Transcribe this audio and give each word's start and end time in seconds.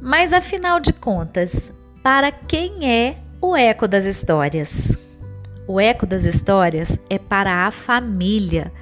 Mas 0.00 0.32
afinal 0.32 0.80
de 0.80 0.92
contas, 0.92 1.72
para 2.02 2.32
quem 2.32 2.90
é 2.90 3.18
o 3.40 3.54
eco 3.54 3.86
das 3.86 4.06
histórias? 4.06 4.96
O 5.66 5.78
eco 5.78 6.06
das 6.06 6.24
histórias 6.24 6.98
é 7.10 7.18
para 7.18 7.66
a 7.66 7.70
família 7.70 8.72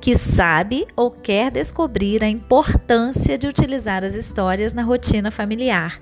que 0.00 0.16
sabe 0.16 0.86
ou 0.94 1.10
quer 1.10 1.50
descobrir 1.50 2.22
a 2.22 2.28
importância 2.28 3.38
de 3.38 3.48
utilizar 3.48 4.04
as 4.04 4.14
histórias 4.14 4.74
na 4.74 4.82
rotina 4.82 5.30
familiar 5.30 5.98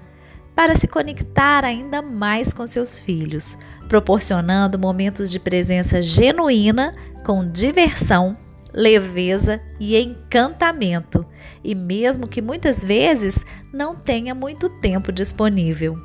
para 0.56 0.76
se 0.76 0.88
conectar 0.88 1.64
ainda 1.64 2.02
mais 2.02 2.52
com 2.52 2.66
seus 2.66 2.98
filhos, 2.98 3.56
proporcionando 3.88 4.78
momentos 4.78 5.30
de 5.30 5.38
presença 5.38 6.02
genuína 6.02 6.94
com 7.24 7.48
diversão, 7.48 8.36
leveza 8.74 9.60
e 9.78 9.96
encantamento, 9.96 11.24
e 11.62 11.74
mesmo 11.74 12.26
que 12.26 12.42
muitas 12.42 12.84
vezes 12.84 13.44
não 13.72 13.94
tenha 13.94 14.34
muito 14.34 14.68
tempo 14.68 15.12
disponível. 15.12 15.96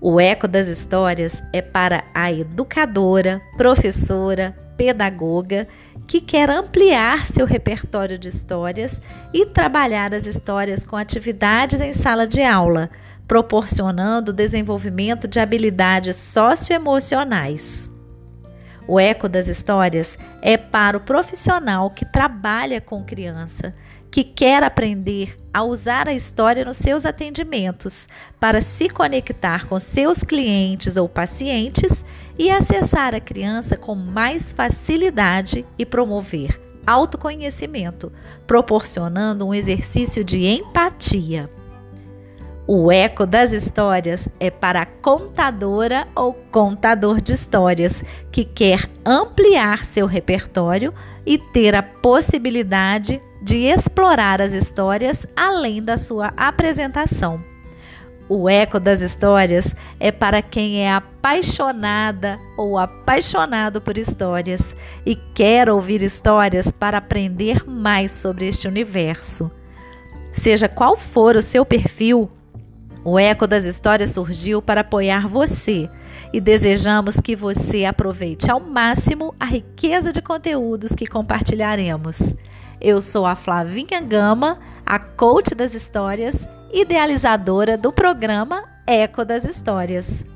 O 0.00 0.20
eco 0.20 0.48
das 0.48 0.66
histórias 0.66 1.42
é 1.52 1.62
para 1.62 2.04
a 2.12 2.32
educadora, 2.32 3.40
professora, 3.56 4.54
pedagoga 4.76 5.68
que 6.08 6.20
quer 6.20 6.50
ampliar 6.50 7.26
seu 7.26 7.46
repertório 7.46 8.18
de 8.18 8.28
histórias 8.28 9.00
e 9.32 9.46
trabalhar 9.46 10.12
as 10.12 10.26
histórias 10.26 10.84
com 10.84 10.96
atividades 10.96 11.80
em 11.80 11.92
sala 11.92 12.26
de 12.26 12.42
aula, 12.42 12.90
proporcionando 13.28 14.32
o 14.32 14.34
desenvolvimento 14.34 15.28
de 15.28 15.38
habilidades 15.38 16.16
socioemocionais. 16.16 17.91
O 18.86 18.98
eco 18.98 19.28
das 19.28 19.48
histórias 19.48 20.18
é 20.40 20.56
para 20.56 20.96
o 20.96 21.00
profissional 21.00 21.90
que 21.90 22.04
trabalha 22.04 22.80
com 22.80 23.04
criança, 23.04 23.74
que 24.10 24.24
quer 24.24 24.62
aprender 24.62 25.38
a 25.54 25.62
usar 25.62 26.08
a 26.08 26.14
história 26.14 26.64
nos 26.64 26.76
seus 26.76 27.06
atendimentos 27.06 28.08
para 28.40 28.60
se 28.60 28.88
conectar 28.88 29.66
com 29.66 29.78
seus 29.78 30.18
clientes 30.18 30.96
ou 30.96 31.08
pacientes 31.08 32.04
e 32.38 32.50
acessar 32.50 33.14
a 33.14 33.20
criança 33.20 33.76
com 33.76 33.94
mais 33.94 34.52
facilidade 34.52 35.64
e 35.78 35.86
promover 35.86 36.60
autoconhecimento, 36.86 38.12
proporcionando 38.46 39.46
um 39.46 39.54
exercício 39.54 40.24
de 40.24 40.44
empatia. 40.44 41.48
O 42.66 42.92
eco 42.92 43.26
das 43.26 43.52
histórias 43.52 44.28
é 44.38 44.48
para 44.48 44.86
contadora 44.86 46.06
ou 46.14 46.32
contador 46.32 47.20
de 47.20 47.32
histórias 47.32 48.04
que 48.30 48.44
quer 48.44 48.88
ampliar 49.04 49.84
seu 49.84 50.06
repertório 50.06 50.94
e 51.26 51.38
ter 51.38 51.74
a 51.74 51.82
possibilidade 51.82 53.20
de 53.42 53.66
explorar 53.66 54.40
as 54.40 54.52
histórias 54.52 55.26
além 55.34 55.82
da 55.82 55.96
sua 55.96 56.32
apresentação. 56.36 57.42
O 58.28 58.48
eco 58.48 58.78
das 58.78 59.00
histórias 59.00 59.74
é 59.98 60.12
para 60.12 60.40
quem 60.40 60.86
é 60.86 60.92
apaixonada 60.92 62.38
ou 62.56 62.78
apaixonado 62.78 63.80
por 63.80 63.98
histórias 63.98 64.76
e 65.04 65.16
quer 65.16 65.68
ouvir 65.68 66.00
histórias 66.00 66.70
para 66.70 66.98
aprender 66.98 67.68
mais 67.68 68.12
sobre 68.12 68.46
este 68.46 68.68
universo. 68.68 69.50
Seja 70.32 70.68
qual 70.68 70.96
for 70.96 71.36
o 71.36 71.42
seu 71.42 71.66
perfil, 71.66 72.30
o 73.04 73.18
Eco 73.18 73.46
das 73.46 73.64
Histórias 73.64 74.10
surgiu 74.10 74.62
para 74.62 74.82
apoiar 74.82 75.26
você 75.26 75.90
e 76.32 76.40
desejamos 76.40 77.16
que 77.16 77.34
você 77.34 77.84
aproveite 77.84 78.50
ao 78.50 78.60
máximo 78.60 79.34
a 79.38 79.44
riqueza 79.44 80.12
de 80.12 80.22
conteúdos 80.22 80.92
que 80.92 81.06
compartilharemos. 81.06 82.36
Eu 82.80 83.00
sou 83.00 83.26
a 83.26 83.34
Flavinha 83.34 84.00
Gama, 84.00 84.58
a 84.86 84.98
coach 84.98 85.54
das 85.54 85.74
histórias, 85.74 86.48
idealizadora 86.72 87.76
do 87.76 87.92
programa 87.92 88.64
Eco 88.86 89.24
das 89.24 89.44
Histórias. 89.44 90.31